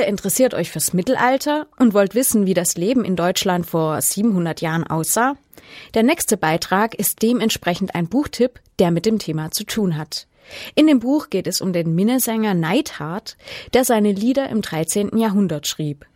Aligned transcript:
Ihr 0.00 0.06
interessiert 0.06 0.54
euch 0.54 0.70
fürs 0.70 0.94
Mittelalter 0.94 1.66
und 1.78 1.92
wollt 1.92 2.14
wissen, 2.14 2.46
wie 2.46 2.54
das 2.54 2.78
Leben 2.78 3.04
in 3.04 3.16
Deutschland 3.16 3.66
vor 3.66 4.00
700 4.00 4.62
Jahren 4.62 4.86
aussah? 4.86 5.36
Der 5.92 6.02
nächste 6.02 6.38
Beitrag 6.38 6.94
ist 6.94 7.20
dementsprechend 7.20 7.94
ein 7.94 8.08
Buchtipp, 8.08 8.60
der 8.78 8.92
mit 8.92 9.04
dem 9.04 9.18
Thema 9.18 9.50
zu 9.50 9.64
tun 9.64 9.98
hat. 9.98 10.26
In 10.74 10.86
dem 10.86 11.00
Buch 11.00 11.28
geht 11.28 11.46
es 11.46 11.60
um 11.60 11.74
den 11.74 11.94
Minnesänger 11.94 12.54
Neidhart, 12.54 13.36
der 13.74 13.84
seine 13.84 14.12
Lieder 14.12 14.48
im 14.48 14.62
13. 14.62 15.18
Jahrhundert 15.18 15.66
schrieb. 15.66 16.06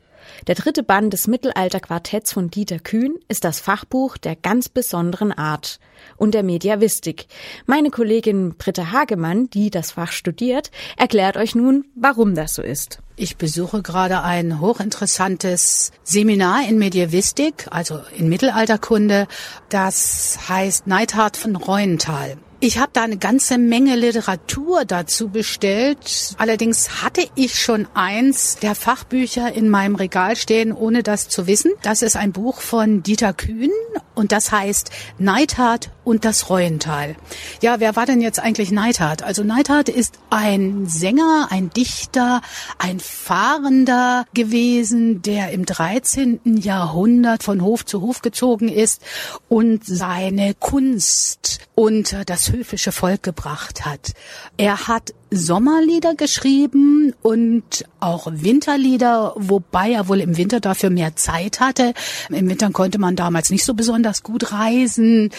Der 0.47 0.55
dritte 0.55 0.83
Band 0.83 1.13
des 1.13 1.27
Mittelalterquartetts 1.27 2.33
von 2.33 2.49
Dieter 2.49 2.79
Kühn 2.79 3.17
ist 3.29 3.45
das 3.45 3.61
Fachbuch 3.61 4.17
der 4.17 4.35
ganz 4.35 4.71
besonderen 4.71 5.31
Art 5.31 5.79
und 6.17 6.33
der 6.33 6.43
Mediavistik. 6.43 7.27
Meine 7.67 7.91
Kollegin 7.91 8.55
Britta 8.57 8.93
Hagemann, 8.93 9.51
die 9.51 9.69
das 9.69 9.93
Fach 9.93 10.13
studiert, 10.13 10.71
erklärt 10.97 11.37
euch 11.37 11.55
nun, 11.55 11.85
warum 11.95 12.35
das 12.35 12.55
so 12.55 12.63
ist. 12.63 13.01
Ich 13.17 13.37
besuche 13.37 13.81
gerade 13.81 14.23
ein 14.23 14.61
hochinteressantes 14.61 15.93
Seminar 16.03 16.69
in 16.69 16.79
Mediavistik, 16.79 17.69
also 17.71 18.01
in 18.17 18.29
Mittelalterkunde. 18.29 19.29
Das 19.69 20.37
heißt 20.49 20.89
Neidhart 20.89 21.37
von 21.37 21.55
Reuenthal. 21.55 22.37
Ich 22.59 22.79
habe 22.79 22.91
da 22.95 23.03
eine 23.03 23.19
ganze 23.19 23.59
Menge 23.59 23.95
Literatur 23.95 24.87
dazu 24.87 25.29
bestellt. 25.29 26.35
Allerdings 26.39 27.03
hatte 27.03 27.29
ich 27.35 27.61
schon 27.61 27.87
eins 27.93 28.57
der 28.57 28.75
Fachbücher 28.75 29.53
in 29.53 29.69
meinem 29.69 29.97
Regal 29.97 30.35
stehen, 30.35 30.73
ohne 30.73 31.03
das 31.03 31.29
zu 31.29 31.47
wissen. 31.47 31.73
Das 31.83 32.01
ist 32.01 32.17
ein 32.17 32.33
Buch 32.33 32.63
von 32.63 33.03
Dieter 33.03 33.35
Kühn 33.35 33.71
und 34.15 34.33
das 34.33 34.51
heißt 34.51 34.91
Neidhart 35.19 35.91
und 36.05 36.25
das 36.25 36.49
Reuental. 36.49 37.17
Ja, 37.61 37.81
wer 37.81 37.97
war 37.97 38.07
denn 38.07 38.23
jetzt 38.23 38.41
eigentlich 38.41 38.71
Neidhart? 38.71 39.23
Also 39.23 39.45
Neidhart 39.45 39.91
ist 39.91 40.19
ein 40.31 40.87
Sänger, 40.87 41.49
ein 41.51 41.69
Dichter, 41.69 42.41
ein 42.79 42.99
Fahrender 43.05 44.27
gewesen, 44.35 45.23
der 45.23 45.51
im 45.51 45.67
13. 45.67 46.41
Jahrhundert 46.45 47.43
von 47.43 47.63
Hof 47.63 47.85
zu 47.85 48.01
Hof 48.01 48.23
gezogen 48.23 48.69
ist 48.69 49.03
und 49.49 49.85
seine 49.85 50.55
Kunst 50.55 51.61
unter 51.75 52.25
das 52.25 52.53
höfische 52.53 52.93
Volk 52.93 53.23
gebracht 53.23 53.85
hat. 53.85 54.13
Er 54.57 54.87
hat 54.87 55.13
Sommerlieder 55.37 56.15
geschrieben 56.15 57.13
und 57.23 57.85
auch 57.99 58.29
Winterlieder, 58.31 59.33
wobei 59.37 59.91
er 59.91 60.09
wohl 60.09 60.21
im 60.21 60.37
Winter 60.37 60.61
dafür 60.61 60.91
mehr 60.91 61.17
Zeit 61.17 61.59
hatte. 61.59 61.93
Im 62.29 62.49
Winter 62.49 62.71
konnte 62.71 62.99
man 62.99 63.17
damals 63.17 63.51
nicht 63.51 63.65
so 63.65 63.75
besonders 63.75 64.23
gut 64.23 64.53
reisen. 64.53 65.31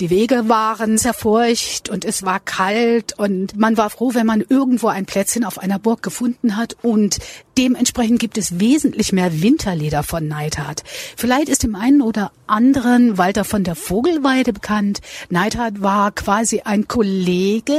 Die 0.00 0.08
Wege 0.08 0.48
waren 0.48 0.96
sehr 0.96 1.12
feucht 1.12 1.90
und 1.90 2.06
es 2.06 2.22
war 2.22 2.40
kalt 2.40 3.18
und 3.18 3.56
man 3.58 3.76
war 3.76 3.90
froh, 3.90 4.14
wenn 4.14 4.26
man 4.26 4.42
irgendwo 4.48 4.88
ein 4.88 5.04
Plätzchen 5.04 5.44
auf 5.44 5.58
einer 5.58 5.78
Burg 5.78 6.02
gefunden 6.02 6.56
hat 6.56 6.76
und 6.80 7.18
dementsprechend 7.58 8.20
gibt 8.20 8.38
es 8.38 8.58
wesentlich 8.58 9.12
mehr 9.12 9.42
Winterlieder 9.42 10.02
von 10.02 10.26
Neidhart. 10.26 10.82
Vielleicht 11.16 11.50
ist 11.50 11.62
dem 11.62 11.74
einen 11.74 12.00
oder 12.00 12.32
anderen 12.46 13.18
Walter 13.18 13.44
von 13.44 13.64
der 13.64 13.74
Vogelweide 13.74 14.54
bekannt. 14.54 15.00
Neidhart 15.28 15.81
war 15.82 16.12
quasi 16.12 16.62
ein 16.64 16.88
Kollege, 16.88 17.78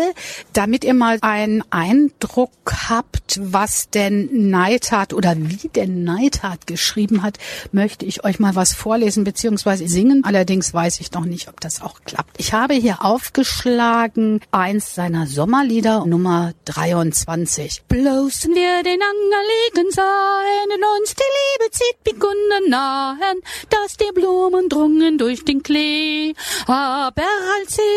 damit 0.54 0.84
ihr 0.84 0.94
mal 0.94 1.18
ein 1.22 1.64
Eindruck 1.70 2.52
habt, 2.90 3.40
was 3.42 3.90
denn 3.90 4.50
Neidhart 4.50 5.14
oder 5.14 5.36
wie 5.38 5.70
denn 5.70 6.04
Neidhart 6.04 6.68
geschrieben 6.68 7.24
hat, 7.24 7.38
möchte 7.72 8.06
ich 8.06 8.24
euch 8.24 8.40
mal 8.40 8.56
was 8.56 8.74
vorlesen 8.74 9.24
bzw. 9.24 9.88
singen. 9.88 10.24
Allerdings 10.24 10.74
weiß 10.74 11.00
ich 11.00 11.12
noch 11.12 11.26
nicht, 11.26 11.48
ob 11.50 11.60
das 11.62 11.82
auch 11.82 12.02
klappt. 12.06 12.36
Ich 12.38 12.54
habe 12.54 12.74
hier 12.74 13.04
aufgeschlagen 13.04 14.42
eins 14.52 14.96
seiner 14.96 15.28
Sommerlieder, 15.28 16.06
Nummer 16.06 16.54
23. 16.66 17.84
Bloßen 17.88 18.54
wir 18.54 18.84
den 18.84 19.02
Anger 19.02 19.44
liegen 19.54 19.92
sahen 19.92 20.70
und 20.76 21.00
uns 21.00 21.16
die 21.16 21.22
Liebe 21.22 21.72
zieht 21.72 22.04
bekunden 22.04 22.70
nahen, 22.70 23.40
dass 23.70 23.98
die 23.98 24.12
Blumen 24.14 24.70
drungen 24.70 25.18
durch 25.18 25.44
den 25.46 25.64
Klee. 25.64 26.34
Aber 26.68 27.24
als 27.60 27.76
sie 27.76 27.93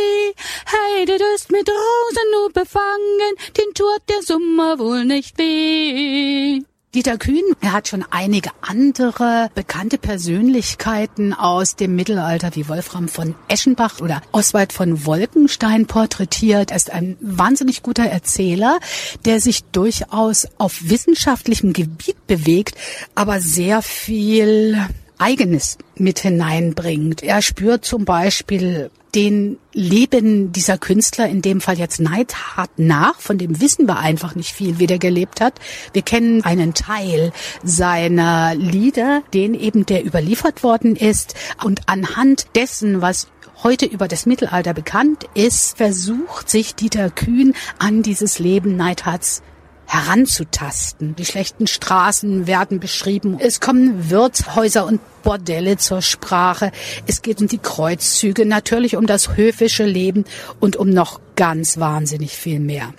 heidet 0.73 1.23
ist 1.35 1.51
mit 1.51 1.69
Rosen 1.69 2.31
nur 2.33 2.53
befangen, 2.53 3.35
den 3.57 3.75
tut 3.75 4.03
der 4.09 4.23
Sommer 4.23 4.79
wohl 4.79 5.05
nicht 5.05 5.39
weh. 5.39 6.63
Dieter 6.97 7.19
Kühn, 7.19 7.45
er 7.61 7.73
hat 7.73 7.89
schon 7.89 8.07
einige 8.11 8.49
andere 8.63 9.51
bekannte 9.55 9.99
Persönlichkeiten 9.99 11.35
aus 11.35 11.77
dem 11.77 11.95
Mittelalter 11.95 12.57
wie 12.57 12.71
Wolfram 12.71 13.09
von 13.09 13.35
Eschenbach 13.49 14.01
oder 14.01 14.23
Oswald 14.33 14.73
von 14.73 15.05
Wolkenstein 15.05 15.85
porträtiert. 15.85 16.71
Er 16.71 16.79
ist 16.79 16.91
ein 16.91 17.19
wahnsinnig 17.21 17.83
guter 17.83 18.05
Erzähler, 18.05 18.79
der 19.27 19.43
sich 19.43 19.65
durchaus 19.65 20.49
auf 20.57 20.89
wissenschaftlichem 20.89 21.75
Gebiet 21.75 22.27
bewegt, 22.27 22.77
aber 23.15 23.41
sehr 23.41 23.83
viel 23.83 24.79
Eigenes 25.19 25.79
mit 25.97 26.19
hineinbringt. 26.19 27.23
Er 27.23 27.43
spürt 27.43 27.85
zum 27.85 28.05
Beispiel 28.05 28.91
den 29.15 29.59
Leben 29.73 30.53
dieser 30.53 30.77
Künstler, 30.77 31.27
in 31.27 31.41
dem 31.41 31.63
Fall 31.63 31.79
jetzt 31.79 32.01
Neidhart, 32.01 32.71
nach. 32.77 33.19
Von 33.19 33.39
dem 33.39 33.63
wissen 33.63 33.87
wir 33.87 33.99
einfach 33.99 34.35
nicht 34.35 34.51
viel, 34.51 34.79
wie 34.79 34.87
der 34.87 34.99
gelebt 34.99 35.41
hat. 35.41 35.55
Wir 35.95 36.03
kennen 36.03 36.45
einen 36.45 36.75
Teil 36.75 37.33
seiner 37.65 38.55
Lieder, 38.55 39.23
den 39.33 39.55
eben 39.55 39.87
der 39.87 40.05
überliefert 40.05 40.63
worden 40.63 40.97
ist. 40.97 41.35
Und 41.65 41.81
anhand 41.87 42.47
dessen, 42.55 43.01
was 43.01 43.29
heute 43.63 43.87
über 43.87 44.07
das 44.07 44.27
Mittelalter 44.27 44.75
bekannt 44.75 45.25
ist, 45.33 45.79
versucht 45.79 46.51
sich 46.51 46.75
Dieter 46.75 47.09
Kühn 47.09 47.55
an 47.79 48.03
dieses 48.03 48.39
Leben 48.39 48.77
Neidharts 48.77 49.43
heranzutasten. 49.87 51.17
Die 51.17 51.25
schlechten 51.25 51.67
Straßen 51.67 52.47
werden 52.47 52.81
beschrieben. 52.81 53.39
Es 53.41 53.61
kommen 53.61 54.11
Wirtshäuser 54.11 54.87
und 54.87 55.01
Bordelle 55.23 55.77
zur 55.77 56.03
Sprache. 56.03 56.73
Es 57.07 57.23
geht 57.23 57.41
um 57.41 57.49
die 57.49 57.59
Kreuzzüge, 57.59 58.47
natürlich 58.47 58.97
um 58.97 59.07
das 59.07 59.37
höfische 59.37 59.85
Leben 59.85 60.25
und 60.61 60.77
um 60.77 60.91
noch 60.91 61.21
ganz 61.37 61.79
wahnsinnig 61.79 62.37
viel 62.37 62.61
mehr. 62.61 62.93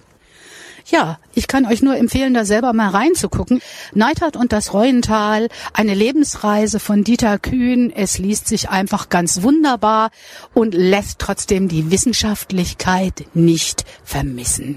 Ja, 0.90 1.20
ich 1.34 1.48
kann 1.48 1.66
euch 1.66 1.82
nur 1.82 1.98
empfehlen, 1.98 2.34
da 2.34 2.46
selber 2.46 2.72
mal 2.72 2.90
reinzugucken. 2.90 3.62
Neidhart 3.94 4.38
und 4.38 4.54
das 4.54 4.74
Reuental, 4.74 5.50
eine 5.74 5.94
Lebensreise 5.94 6.80
von 6.80 7.04
Dieter 7.04 7.40
Kühn. 7.40 7.92
Es 7.94 8.18
liest 8.18 8.48
sich 8.48 8.70
einfach 8.70 9.10
ganz 9.10 9.42
wunderbar 9.42 10.12
und 10.54 10.74
lässt 10.74 11.20
trotzdem 11.20 11.68
die 11.68 11.92
Wissenschaftlichkeit 11.92 13.26
nicht 13.34 13.84
vermissen. 14.06 14.76